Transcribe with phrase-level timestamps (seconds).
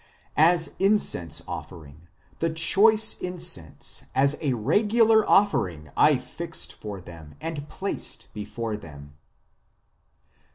[0.35, 2.07] As incense offering,
[2.39, 9.13] the choice incense as a regular offering I fixed for them and placed before them."